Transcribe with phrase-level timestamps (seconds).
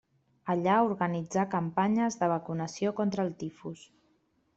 [0.51, 3.85] Allà organitzà campanyes de vacunació contra el tifus.